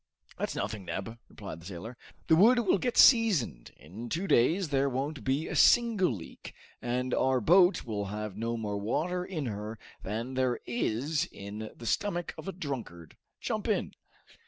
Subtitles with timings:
[0.35, 1.95] "That's nothing, Neb," replied the sailor;
[2.25, 3.69] "the wood will get seasoned.
[3.77, 8.57] In two days there won't be a single leak, and our boat will have no
[8.57, 13.15] more water in her than there is in the stomach of a drunkard.
[13.41, 13.93] Jump in!"